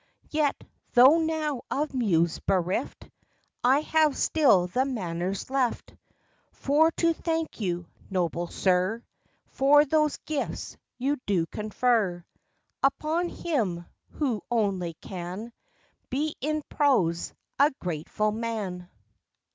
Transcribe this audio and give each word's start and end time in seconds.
Yet, 0.31 0.59
though 0.93 1.19
now 1.19 1.61
of 1.69 1.93
Muse 1.93 2.39
bereft, 2.39 3.07
I 3.63 3.81
have 3.81 4.17
still 4.17 4.65
the 4.65 4.83
manners 4.83 5.51
left 5.51 5.93
For 6.53 6.89
to 6.93 7.13
thank 7.13 7.59
you, 7.61 7.85
noble 8.09 8.47
sir, 8.47 9.03
For 9.49 9.85
those 9.85 10.17
gifts 10.25 10.75
you 10.97 11.17
do 11.27 11.45
confer 11.45 12.25
Upon 12.81 13.29
him, 13.29 13.85
who 14.13 14.41
only 14.49 14.95
can 15.01 15.53
Be 16.09 16.35
in 16.41 16.63
prose 16.67 17.31
a 17.59 17.69
grateful 17.79 18.31
man. 18.31 18.89